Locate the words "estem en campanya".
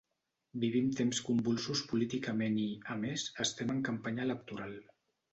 3.45-4.25